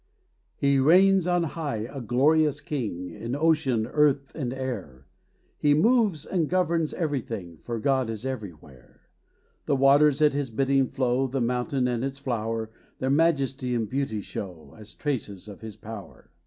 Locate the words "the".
9.67-9.75, 11.27-11.39